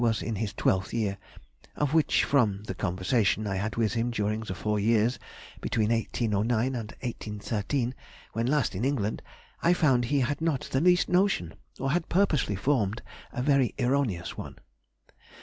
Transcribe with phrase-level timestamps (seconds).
[0.03, 1.15] was in his twelfth year,
[1.75, 5.19] of which, from the conversation I had with him during the four years
[5.61, 7.93] between 1809 and 1813,
[8.33, 9.21] when last in England,
[9.61, 14.35] I found he had not the least notion, or had purposely formed a very erroneous
[14.35, 14.57] one.